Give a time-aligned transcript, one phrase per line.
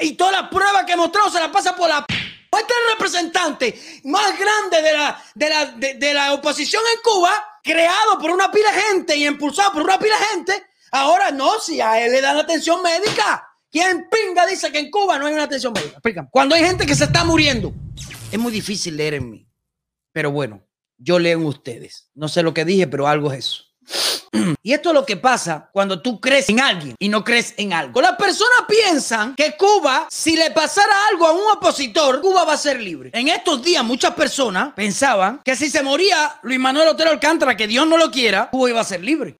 [0.00, 2.04] Y todas las pruebas que mostró se las pasa por la...
[2.08, 8.30] Este representante más grande de la, de la, de, la oposición en Cuba, creado por
[8.30, 10.66] una pila de gente y impulsado por una pila de gente.
[10.90, 13.48] Ahora no, si a él le dan atención médica.
[13.70, 15.92] ¿Quién pinga dice que en Cuba no hay una atención médica?
[15.94, 16.28] Explícame.
[16.30, 17.72] Cuando hay gente que se está muriendo,
[18.30, 19.48] es muy difícil leer en mí.
[20.12, 20.62] Pero bueno,
[20.98, 22.10] yo leo en ustedes.
[22.14, 23.64] No sé lo que dije, pero algo es eso.
[24.62, 27.72] Y esto es lo que pasa cuando tú crees en alguien y no crees en
[27.72, 28.00] algo.
[28.00, 32.58] Las personas piensan que Cuba, si le pasara algo a un opositor, Cuba va a
[32.58, 33.10] ser libre.
[33.12, 37.66] En estos días muchas personas pensaban que si se moría Luis Manuel Otero Alcántara, que
[37.66, 39.36] Dios no lo quiera, Cuba iba a ser libre.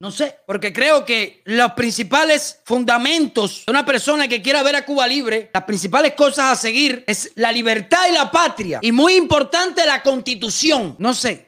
[0.00, 4.84] No sé, porque creo que los principales fundamentos de una persona que quiera ver a
[4.84, 8.80] Cuba libre, las principales cosas a seguir es la libertad y la patria.
[8.82, 10.96] Y muy importante la constitución.
[10.98, 11.46] No sé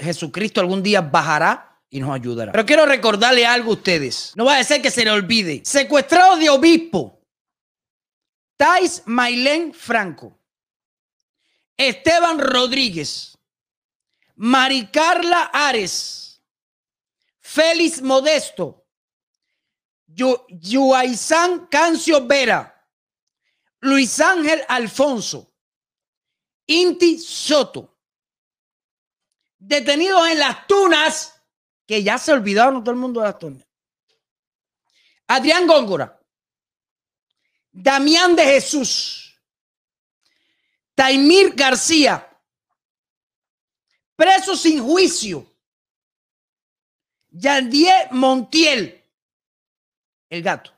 [0.00, 2.52] Jesucristo algún día bajará y nos ayudará.
[2.52, 4.32] Pero quiero recordarle algo a ustedes.
[4.34, 5.62] No va a ser que se le olvide.
[5.64, 7.20] Secuestrado de obispo.
[8.56, 10.38] Tais Mailén Franco.
[11.76, 13.36] Esteban Rodríguez.
[14.34, 16.26] Maricarla Ares.
[17.46, 18.86] Félix Modesto,
[20.08, 22.86] Yuaizán Cancio Vera,
[23.80, 25.54] Luis Ángel Alfonso,
[26.66, 27.98] Inti Soto,
[29.58, 31.35] detenidos en las tunas,
[31.86, 33.66] que ya se olvidaron todo el mundo de las tunas.
[35.28, 36.20] Adrián Góngora,
[37.72, 39.40] Damián de Jesús,
[40.94, 42.28] Taimir García,
[44.16, 45.46] preso sin juicio
[47.28, 49.04] Yandier Montiel,
[50.30, 50.72] el gato,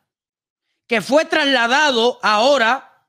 [0.87, 3.07] que fue trasladado ahora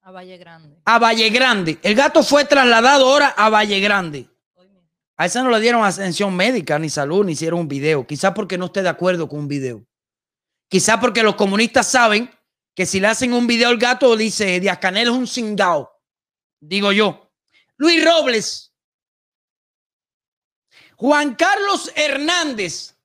[0.00, 0.80] a Valle Grande.
[0.86, 1.78] A Valle Grande.
[1.82, 4.29] El gato fue trasladado ahora a Valle Grande.
[5.20, 8.06] A esa no le dieron atención médica, ni salud, ni hicieron un video.
[8.06, 9.86] Quizás porque no esté de acuerdo con un video.
[10.66, 12.30] Quizás porque los comunistas saben
[12.74, 15.92] que si le hacen un video al gato, dice Díaz Canel es un cingao.
[16.58, 17.30] Digo yo.
[17.76, 18.74] Luis Robles,
[20.96, 22.96] Juan Carlos Hernández.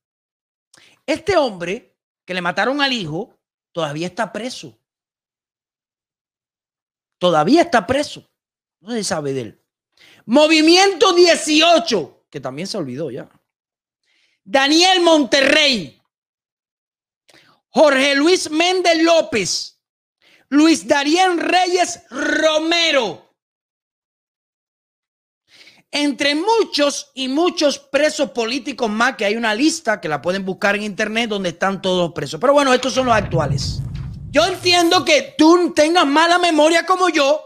[1.06, 3.38] Este hombre que le mataron al hijo
[3.74, 4.80] todavía está preso.
[7.18, 8.32] Todavía está preso.
[8.80, 9.65] No se sabe de él.
[10.26, 13.30] Movimiento 18, que también se olvidó ya.
[14.44, 16.02] Daniel Monterrey.
[17.70, 19.82] Jorge Luis Méndez López.
[20.50, 23.26] Luis Darien Reyes Romero
[25.96, 30.76] entre muchos y muchos presos políticos más, que hay una lista que la pueden buscar
[30.76, 32.38] en internet donde están todos presos.
[32.38, 33.80] Pero bueno, estos son los actuales.
[34.30, 37.42] Yo entiendo que tú tengas mala memoria como yo,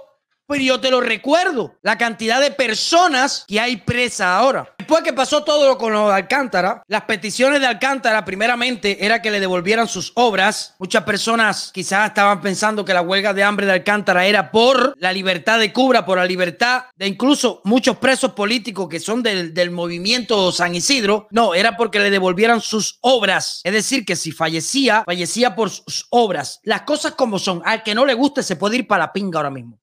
[0.49, 4.73] pues yo te lo recuerdo, la cantidad de personas que hay presa ahora.
[4.79, 9.29] Después que pasó todo con lo de Alcántara, las peticiones de Alcántara primeramente era que
[9.29, 10.73] le devolvieran sus obras.
[10.79, 15.13] Muchas personas quizás estaban pensando que la huelga de hambre de Alcántara era por la
[15.13, 19.69] libertad de Cuba, por la libertad de incluso muchos presos políticos que son del, del
[19.69, 21.27] movimiento San Isidro.
[21.29, 23.61] No, era porque le devolvieran sus obras.
[23.63, 26.59] Es decir, que si fallecía, fallecía por sus obras.
[26.63, 27.61] Las cosas como son.
[27.65, 29.79] Al que no le guste se puede ir para la pinga ahora mismo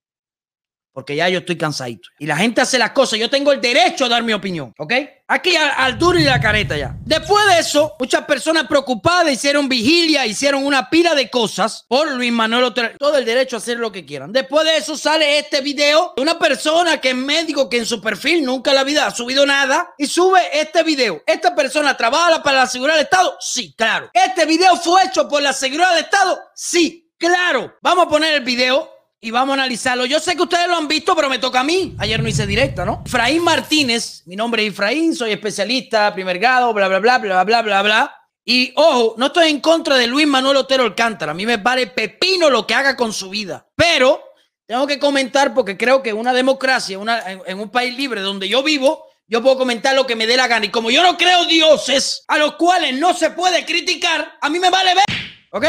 [0.96, 2.08] porque ya yo estoy cansadito.
[2.18, 4.94] Y la gente hace las cosas, yo tengo el derecho a dar mi opinión, ¿ok?
[5.28, 6.96] Aquí al, duro y la careta ya.
[7.04, 12.32] Después de eso, muchas personas preocupadas hicieron vigilia, hicieron una pila de cosas por Luis
[12.32, 12.92] Manuel Otero.
[12.98, 14.32] Todo el derecho a hacer lo que quieran.
[14.32, 18.00] Después de eso sale este video de una persona que es médico que en su
[18.00, 21.22] perfil nunca en la vida ha subido nada y sube este video.
[21.26, 23.36] ¿Esta persona trabaja para la seguridad del Estado?
[23.38, 24.08] Sí, claro.
[24.14, 26.40] ¿Este video fue hecho por la seguridad del Estado?
[26.54, 27.76] Sí, claro.
[27.82, 30.04] Vamos a poner el video y vamos a analizarlo.
[30.06, 31.94] Yo sé que ustedes lo han visto, pero me toca a mí.
[31.98, 33.02] Ayer no hice directa, ¿no?
[33.04, 37.62] Efraín Martínez, mi nombre es Efraín, soy especialista, primer grado, bla, bla, bla, bla, bla,
[37.62, 38.14] bla, bla.
[38.44, 41.32] Y ojo, no estoy en contra de Luis Manuel Otero Alcántara.
[41.32, 43.66] A mí me vale pepino lo que haga con su vida.
[43.74, 44.22] Pero
[44.66, 48.62] tengo que comentar porque creo que una democracia, una, en, un país libre donde yo
[48.62, 50.66] vivo, yo puedo comentar lo que me dé la gana.
[50.66, 54.60] Y como yo no creo dioses a los cuales no se puede criticar, a mí
[54.60, 55.04] me vale ver.
[55.50, 55.66] ¿Ok?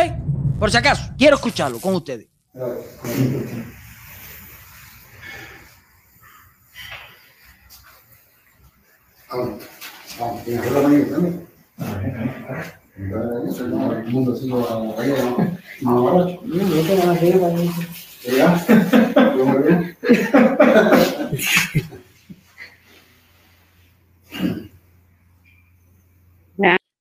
[0.59, 2.27] Por si acaso, quiero escucharlo con ustedes.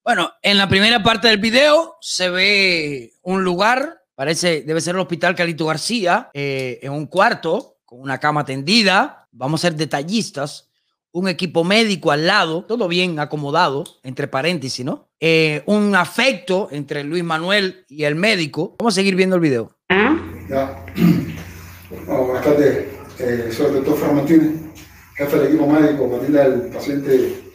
[0.05, 5.03] Bueno, en la primera parte del video se ve un lugar Parece, debe ser el
[5.03, 9.29] hospital Calito García, eh, en un cuarto, con una cama tendida.
[9.31, 10.71] Vamos a ser detallistas.
[11.13, 15.11] Un equipo médico al lado, todo bien acomodado, entre paréntesis, ¿no?
[15.21, 18.75] Eh, un afecto entre Luis Manuel y el médico.
[18.79, 19.71] Vamos a seguir viendo el video.
[20.49, 20.83] Ya.
[22.07, 22.87] Bueno, buenas tardes.
[23.19, 24.63] Eh, soy el doctor Fran Martínez,
[25.15, 27.46] jefe del equipo médico para al paciente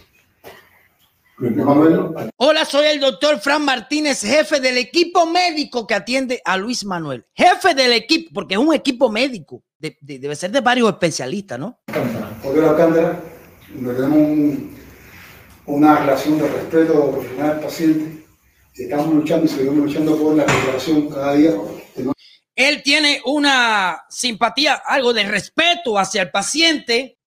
[1.49, 2.29] Manuel.
[2.37, 7.25] Hola, soy el doctor Fran Martínez, jefe del equipo médico que atiende a Luis Manuel.
[7.33, 9.63] Jefe del equipo, porque es un equipo médico.
[9.79, 11.79] De- de- debe ser de varios especialistas, ¿no?
[11.87, 13.19] Alcántara,
[13.73, 14.77] donde tenemos un-
[15.65, 18.25] una relación de respeto profesional al paciente.
[18.75, 21.51] Estamos luchando y seguimos luchando por la recuperación cada día.
[22.55, 27.17] Él tiene una simpatía, algo de respeto hacia el paciente.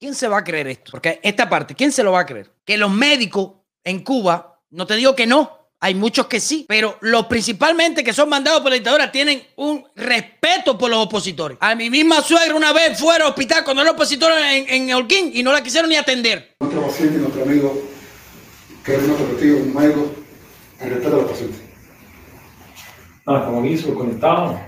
[0.00, 0.92] ¿Quién se va a creer esto?
[0.92, 2.52] Porque esta parte, ¿quién se lo va a creer?
[2.64, 6.98] Que los médicos en Cuba, no te digo que no, hay muchos que sí, pero
[7.00, 11.58] los principalmente que son mandados por la dictadura tienen un respeto por los opositores.
[11.60, 15.32] A mi misma suegra una vez fue al hospital cuando era opositor en, en Holguín
[15.34, 16.54] y no la quisieron ni atender.
[16.60, 17.82] nuestro paciente y nuestro amigo,
[18.84, 20.12] que es nuestro testigo, un médico,
[20.78, 21.60] en respeto a los pacientes.
[23.26, 24.60] Nada, estamos aquí súper conectados.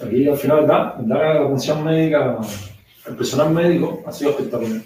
[0.00, 0.94] Aquí al final, ¿verdad?
[0.98, 2.38] Dar la atención médica
[3.04, 4.82] al personal médico ha sido espectacular.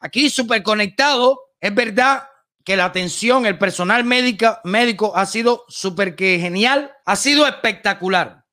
[0.00, 1.52] aquí súper conectado.
[1.60, 2.28] Es verdad
[2.64, 8.44] que la atención, el personal médica, médico ha sido súper que genial, ha sido espectacular.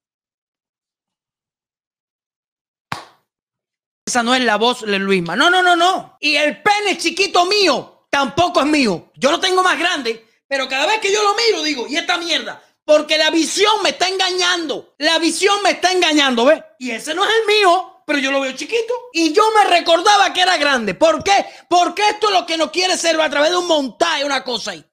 [4.07, 5.35] Esa no es la voz de Luisma.
[5.35, 6.17] No, no, no, no.
[6.19, 9.11] Y el pene chiquito mío tampoco es mío.
[9.15, 12.17] Yo lo tengo más grande, pero cada vez que yo lo miro digo, ¿y esta
[12.17, 12.63] mierda?
[12.85, 14.93] Porque la visión me está engañando.
[14.99, 16.63] La visión me está engañando, ¿ves?
[16.77, 18.93] Y ese no es el mío, pero yo lo veo chiquito.
[19.13, 20.93] Y yo me recordaba que era grande.
[20.93, 21.45] ¿Por qué?
[21.67, 24.71] Porque esto es lo que no quiere ser a través de un montaje, una cosa
[24.71, 24.85] ahí.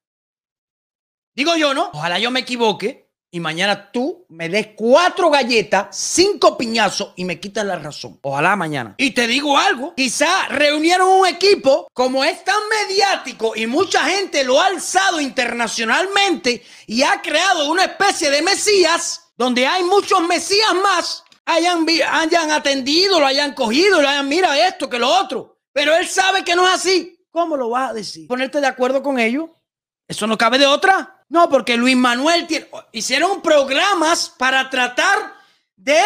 [1.35, 1.91] Digo yo, ¿no?
[1.93, 7.41] Ojalá yo me equivoque y mañana tú me des cuatro galletas, cinco piñazos y me
[7.41, 8.19] quitas la razón.
[8.23, 8.95] Ojalá mañana.
[8.99, 14.45] Y te digo algo, quizá reunieron un equipo como es tan mediático y mucha gente
[14.45, 20.75] lo ha alzado internacionalmente y ha creado una especie de mesías donde hay muchos mesías
[20.83, 25.59] más hayan, hayan atendido, lo hayan cogido, lo hayan, mira esto, que lo otro.
[25.73, 27.19] Pero él sabe que no es así.
[27.31, 28.29] ¿Cómo lo vas a decir?
[28.29, 29.49] ¿Ponerte de acuerdo con ellos?
[30.07, 31.25] ¿Eso no cabe de otra?
[31.29, 32.47] No, porque Luis Manuel
[32.93, 35.35] hicieron programas para tratar
[35.77, 35.99] de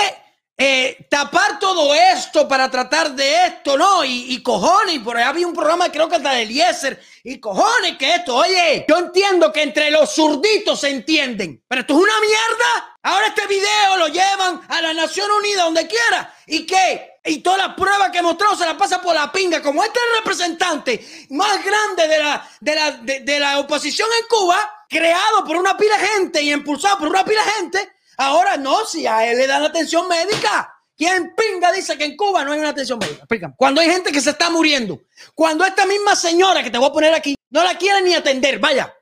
[0.59, 4.05] eh, tapar todo esto, para tratar de esto, ¿no?
[4.05, 7.99] Y, y cojones, por ahí había un programa, creo que hasta de Eliezer, y cojones
[7.99, 12.21] que esto, oye, yo entiendo que entre los zurditos se entienden, pero esto es una
[12.21, 12.99] mierda.
[13.03, 17.21] Ahora este video lo llevan a la Nación Unida, donde quiera, ¿y qué?
[17.25, 19.61] Y todas las pruebas que mostró se las pasa por la pinga.
[19.61, 24.85] Como este representante más grande de la, de la, de, de la oposición en Cuba,
[24.89, 28.85] creado por una pila de gente y impulsado por una pila de gente, ahora no,
[28.85, 30.73] si a él le dan atención médica.
[30.97, 33.19] ¿Quién pinga dice que en Cuba no hay una atención médica?
[33.19, 33.55] Explícame.
[33.57, 35.03] Cuando hay gente que se está muriendo.
[35.35, 38.59] Cuando esta misma señora que te voy a poner aquí no la quiere ni atender,
[38.59, 38.95] vaya.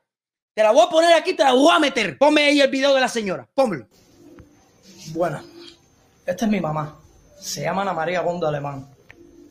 [0.53, 2.17] Te la voy a poner aquí, te la voy a meter.
[2.17, 3.47] Ponme ahí el video de la señora.
[3.53, 3.87] Pónmelo.
[5.13, 5.41] Bueno,
[6.25, 6.99] esta es mi mamá.
[7.39, 8.89] Se llama Ana María Bonda Alemán.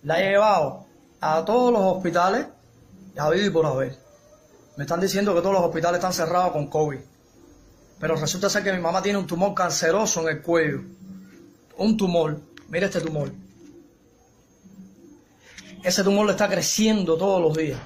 [0.02, 0.86] La he llevado
[1.20, 2.46] a todos los hospitales,
[3.16, 3.96] a y por haber.
[4.76, 6.98] Me están diciendo que todos los hospitales están cerrados con COVID.
[7.98, 10.80] Pero resulta ser que mi mamá tiene un tumor canceroso en el cuello.
[11.78, 12.40] Un tumor.
[12.68, 13.30] Mira este tumor.
[15.82, 17.80] Ese tumor le está creciendo todos los días.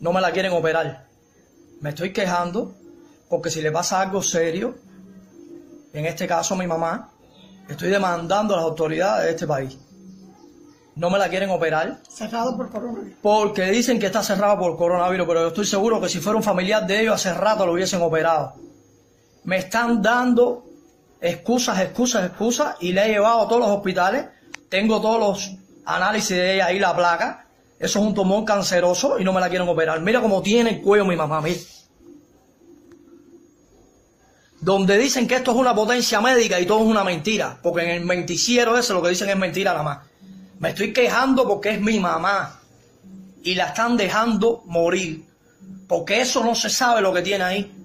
[0.00, 1.06] No me la quieren operar.
[1.80, 2.74] Me estoy quejando
[3.28, 4.74] porque si le pasa algo serio,
[5.92, 7.10] en este caso a mi mamá,
[7.68, 9.78] estoy demandando a las autoridades de este país.
[10.94, 13.14] No me la quieren operar Cerrado por coronavirus.
[13.22, 16.42] porque dicen que está cerrado por coronavirus, pero yo estoy seguro que si fuera un
[16.42, 18.54] familiar de ellos hace rato lo hubiesen operado.
[19.44, 20.64] Me están dando
[21.20, 24.26] excusas, excusas, excusas y le he llevado a todos los hospitales.
[24.68, 27.46] Tengo todos los análisis de ella ahí, la placa.
[27.78, 30.00] Eso es un tumor canceroso y no me la quieren operar.
[30.00, 31.58] Mira cómo tiene el cuello mi mamá, mira.
[34.60, 37.58] Donde dicen que esto es una potencia médica y todo es una mentira.
[37.60, 39.98] Porque en el menticiero ese lo que dicen es mentira nada más.
[40.60, 42.60] Me estoy quejando porque es mi mamá.
[43.42, 45.24] Y la están dejando morir.
[45.88, 47.81] Porque eso no se sabe lo que tiene ahí.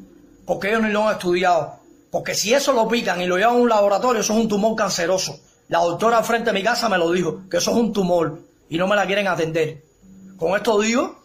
[0.47, 1.75] Porque ellos ni lo han estudiado.
[2.09, 4.75] Porque si eso lo pican y lo llevan a un laboratorio, eso es un tumor
[4.75, 5.39] canceroso.
[5.67, 8.39] La doctora frente de mi casa me lo dijo, que eso es un tumor.
[8.69, 9.83] Y no me la quieren atender.
[10.37, 11.21] Con esto digo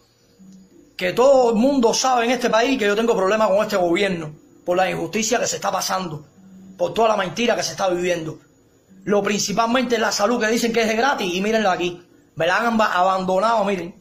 [0.97, 4.31] que todo el mundo sabe en este país que yo tengo problemas con este gobierno.
[4.65, 6.25] Por la injusticia que se está pasando.
[6.77, 8.39] Por toda la mentira que se está viviendo.
[9.05, 12.01] Lo principalmente es la salud que dicen que es de gratis y mírenla aquí.
[12.35, 13.95] Me la han aba- abandonado, miren.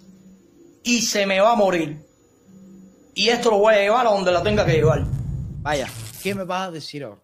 [0.82, 2.04] Y se me va a morir.
[3.14, 5.04] Y esto lo voy a llevar a donde la tenga que llevar.
[5.60, 5.88] Vaya,
[6.22, 7.20] ¿qué me vas a decir ahora?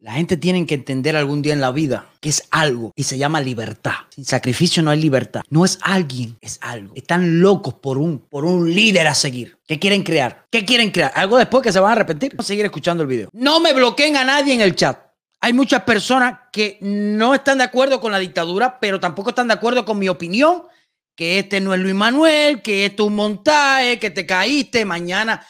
[0.00, 3.16] La gente tiene que entender algún día en la vida que es algo y se
[3.16, 3.92] llama libertad.
[4.10, 5.40] Sin sacrificio no hay libertad.
[5.48, 6.92] No es alguien, es algo.
[6.94, 9.56] Están locos por un, por un líder a seguir.
[9.66, 10.46] ¿Qué quieren crear?
[10.50, 11.12] ¿Qué quieren crear?
[11.14, 12.32] Algo después que se van a arrepentir.
[12.32, 13.30] Vamos a seguir escuchando el video.
[13.32, 14.98] No me bloqueen a nadie en el chat.
[15.40, 19.54] Hay muchas personas que no están de acuerdo con la dictadura, pero tampoco están de
[19.54, 20.64] acuerdo con mi opinión,
[21.14, 25.46] que este no es Luis Manuel, que esto es un montaje, que te caíste, mañana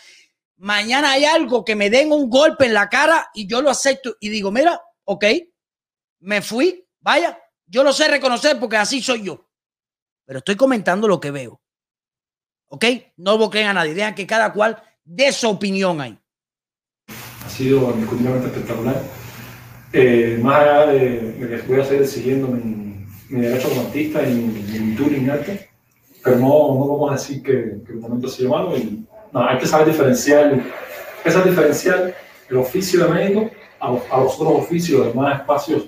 [0.64, 4.16] mañana hay algo que me den un golpe en la cara y yo lo acepto
[4.18, 5.25] y digo, mira, ok,
[6.21, 9.47] me fui, vaya, yo lo sé reconocer porque así soy yo.
[10.25, 11.61] Pero estoy comentando lo que veo.
[12.68, 12.85] ¿Ok?
[13.18, 16.18] No bloqueen a nadie, dejan que cada cual dé su opinión ahí.
[17.44, 17.94] Ha sido
[18.47, 19.02] espectacular.
[19.92, 22.94] Eh, más allá de, de, que voy a seguir siguiendo mi,
[23.28, 25.69] mi derecho como artista y mi, en arte,
[26.23, 29.59] pero no, no vamos a decir que, que el momento ha malo y no, hay
[29.59, 30.62] que saber diferenciar, hay
[31.23, 32.14] que saber diferenciar
[32.49, 33.50] el oficio de médico
[33.81, 35.87] a los, a los otros oficios, los demás espacios,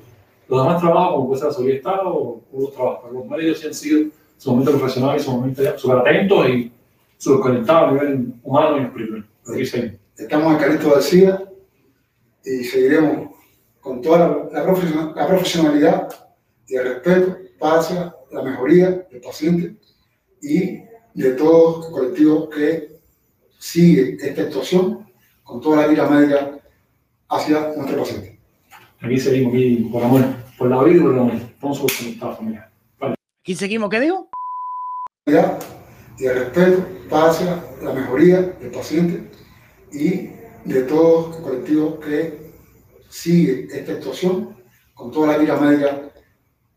[0.48, 3.12] los demás trabajos, como puede ser la seguridad de Estado o otros trabajos.
[3.12, 6.72] Los médicos sí han sido sumamente profesionales y sumamente súper atentos y
[7.18, 9.26] súper conectados a nivel humano y espiritual.
[9.44, 10.00] Seguimos.
[10.16, 11.44] Estamos en Calixto García
[12.44, 13.30] y seguiremos
[13.80, 16.08] con toda la, la, profesional, la profesionalidad
[16.68, 19.76] y el respeto para la mejoría del paciente
[20.42, 20.82] y
[21.14, 22.96] de todos los colectivos que
[23.58, 25.06] sigue esta actuación
[25.42, 26.58] con toda la vida médica
[27.28, 28.38] hacia nuestro paciente.
[29.00, 30.24] Aquí seguimos, aquí por amor,
[30.58, 31.34] por la vida y por el amor.
[31.34, 32.72] Estamos conectados, familia.
[32.98, 33.14] Vale.
[33.40, 34.28] ¿Aquí seguimos qué digo?
[35.26, 37.32] Y el respeto para
[37.82, 39.30] la mejoría del paciente
[39.92, 40.30] y
[40.64, 42.52] de todos los colectivos que
[43.08, 44.56] sigue esta actuación
[44.94, 46.05] con toda la vida médica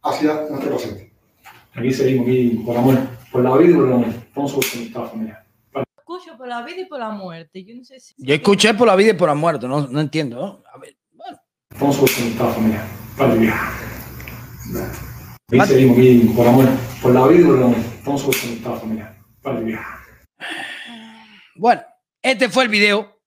[0.03, 1.11] hacia nuestro paciente.
[1.73, 2.97] Aquí seguimos, aquí por amor,
[3.31, 4.09] por la vida y por el amor.
[4.09, 5.45] Estamos conectados, familia.
[5.97, 7.63] Escucho por la vida y por la muerte.
[7.63, 8.15] Yo no sé si.
[8.17, 10.35] Yo escuché por la vida y por la muerte, no, no entiendo.
[10.37, 10.63] ¿no?
[10.73, 11.37] A ver, bueno.
[11.69, 12.83] Estamos conectados, familia.
[13.17, 13.53] Vale,
[15.51, 16.65] Aquí seguimos, aquí por amor,
[17.01, 17.77] por la vida y por el amor.
[17.77, 19.15] Estamos conectados, familia.
[19.41, 19.79] Vale,
[21.55, 21.81] Bueno,
[22.21, 23.18] este fue el video.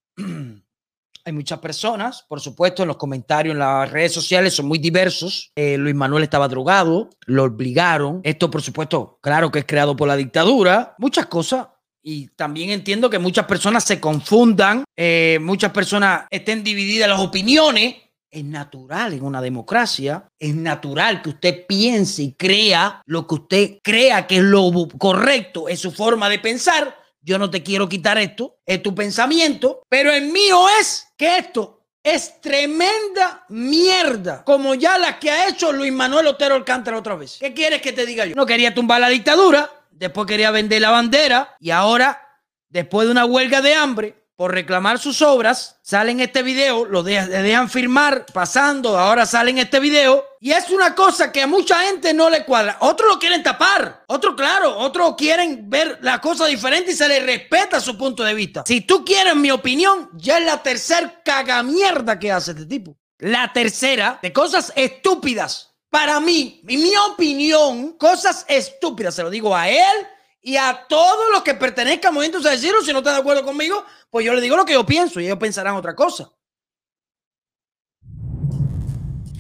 [1.25, 5.53] Hay muchas personas, por supuesto, en los comentarios, en las redes sociales son muy diversos.
[5.55, 8.21] Eh, Luis Manuel estaba drogado, lo obligaron.
[8.25, 10.97] Esto, por supuesto, claro que es creado por la dictadura.
[10.99, 11.69] Muchas cosas.
[12.03, 17.95] Y también entiendo que muchas personas se confundan, eh, muchas personas estén divididas las opiniones.
[18.29, 23.79] Es natural en una democracia, es natural que usted piense y crea lo que usted
[23.83, 27.02] crea que es lo correcto, es su forma de pensar.
[27.23, 31.83] Yo no te quiero quitar esto, es tu pensamiento, pero el mío es que esto
[32.03, 37.39] es tremenda mierda, como ya la que ha hecho Luis Manuel Otero Alcántara otra vez.
[37.39, 38.35] ¿Qué quieres que te diga yo?
[38.35, 43.25] No quería tumbar la dictadura, después quería vender la bandera y ahora, después de una
[43.25, 48.27] huelga de hambre, por reclamar sus obras, salen este video, lo de, le dejan firmar,
[48.33, 50.25] pasando, ahora salen este video.
[50.41, 52.79] Y es una cosa que a mucha gente no le cuadra.
[52.81, 57.25] Otros lo quieren tapar, otros claro, otros quieren ver la cosa diferente y se les
[57.25, 58.65] respeta su punto de vista.
[58.67, 62.97] Si tú quieres mi opinión, ya es la tercera cagamierda que hace este tipo.
[63.19, 65.75] La tercera de cosas estúpidas.
[65.91, 70.07] Para mí, en mi opinión, cosas estúpidas, se lo digo a él
[70.43, 73.87] y a todos los que pertenezcan al movimiento decirlo, si no están de acuerdo conmigo,
[74.11, 76.31] pues yo le digo lo que yo pienso y ellos pensarán otra cosa.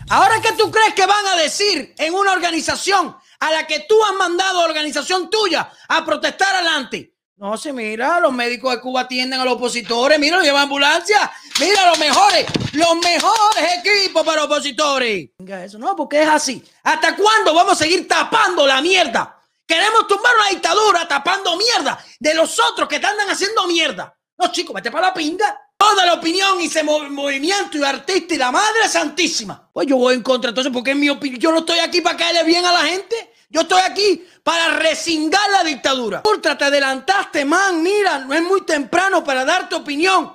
[0.08, 3.96] Ahora, ¿qué tú crees que van a decir en una organización a la que tú
[4.04, 7.16] has mandado organización tuya a protestar adelante?
[7.36, 11.32] No, se mira, los médicos de Cuba atienden a los opositores, mira, los llevan ambulancia,
[11.58, 15.30] mira, los mejores, los mejores equipos para opositores.
[15.38, 16.62] Venga, eso no, porque es así.
[16.84, 19.41] ¿Hasta cuándo vamos a seguir tapando la mierda?
[19.66, 24.16] Queremos tumbar una dictadura tapando mierda de los otros que te andan haciendo mierda.
[24.38, 25.58] No, chicos, vete para la pinga.
[25.76, 29.68] Toda la opinión y ese movimiento y artista y la madre santísima.
[29.72, 31.40] Pues yo voy en contra entonces porque es mi opinión.
[31.40, 33.32] Yo no estoy aquí para caerle bien a la gente.
[33.48, 36.22] Yo estoy aquí para resingar la dictadura.
[36.24, 37.82] Ultra, te adelantaste, man.
[37.82, 40.32] Mira, no es muy temprano para dar tu opinión.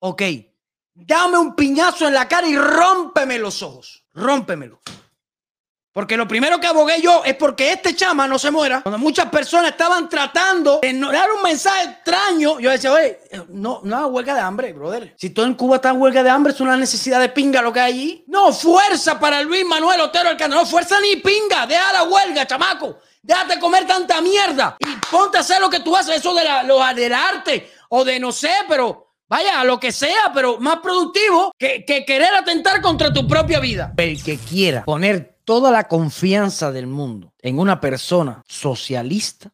[0.00, 0.22] Ok,
[0.94, 4.04] dame un piñazo en la cara y rómpeme los ojos.
[4.14, 4.80] Rómpemelo.
[5.92, 8.82] Porque lo primero que abogué yo es porque este chama no se muera.
[8.82, 13.18] Cuando muchas personas estaban tratando de dar un mensaje extraño, yo decía, oye,
[13.48, 15.14] no, no huelga de hambre, brother.
[15.16, 17.72] Si todo en Cuba está en huelga de hambre, es una necesidad de pinga lo
[17.72, 18.24] que hay allí.
[18.28, 20.62] No, fuerza para Luis Manuel Otero Alcántara.
[20.62, 21.66] No, fuerza ni pinga.
[21.66, 22.98] Deja la huelga, chamaco.
[23.22, 24.76] Déjate comer tanta mierda.
[24.80, 27.12] Y ponte a hacer lo que tú haces, eso de la, lo, del
[27.88, 32.80] o de no sé, pero Vaya, lo que sea, pero más productivo que, querer atentar
[32.80, 33.92] contra tu propia vida.
[33.98, 39.50] El que quiera poner toda la confianza del mundo en una persona socialista,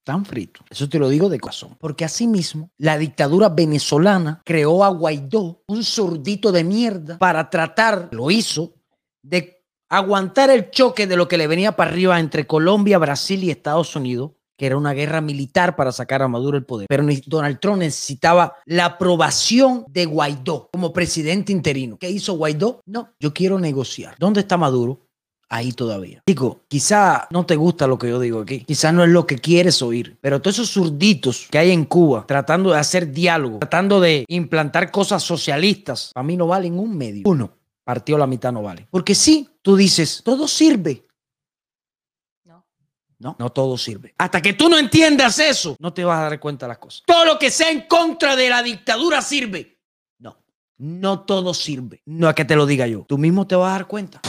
[0.00, 0.66] Están fritos.
[0.68, 1.76] Eso te lo digo de corazón.
[1.78, 8.30] Porque asimismo, la dictadura venezolana creó a Guaidó, un zurdito de mierda, para tratar, lo
[8.30, 8.74] hizo,
[9.22, 13.50] de aguantar el choque de lo que le venía para arriba entre Colombia, Brasil y
[13.50, 16.86] Estados Unidos que era una guerra militar para sacar a Maduro el poder.
[16.86, 21.96] Pero Donald Trump necesitaba la aprobación de Guaidó como presidente interino.
[21.96, 22.82] ¿Qué hizo Guaidó?
[22.84, 24.16] No, yo quiero negociar.
[24.18, 25.06] ¿Dónde está Maduro?
[25.48, 26.22] ahí todavía.
[26.26, 29.38] Digo, quizá no te gusta lo que yo digo aquí, quizá no es lo que
[29.38, 33.98] quieres oír, pero todos esos zurditos que hay en Cuba tratando de hacer diálogo, tratando
[33.98, 37.22] de implantar cosas socialistas, a mí no valen un medio.
[37.24, 37.50] Uno,
[37.82, 38.86] partió la mitad no vale.
[38.92, 41.06] Porque sí, tú dices, todo sirve.
[43.20, 43.36] No.
[43.38, 44.14] No, todo sirve.
[44.16, 47.02] Hasta que tú no entiendas eso, no te vas a dar cuenta de las cosas.
[47.06, 49.78] Todo lo que sea en contra de la dictadura sirve.
[50.18, 50.38] No,
[50.78, 52.02] no todo sirve.
[52.06, 53.04] No es que te lo diga yo.
[53.06, 54.22] Tú mismo te vas a dar cuenta.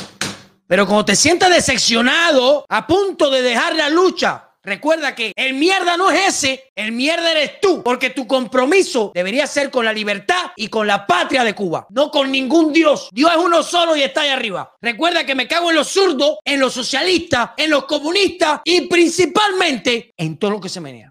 [0.68, 5.98] Pero cuando te sientas decepcionado, a punto de dejar la lucha, Recuerda que el mierda
[5.98, 10.52] no es ese, el mierda eres tú, porque tu compromiso debería ser con la libertad
[10.56, 13.10] y con la patria de Cuba, no con ningún Dios.
[13.12, 14.76] Dios es uno solo y está ahí arriba.
[14.80, 20.14] Recuerda que me cago en los zurdos, en los socialistas, en los comunistas y principalmente
[20.16, 21.10] en todo lo que se menea.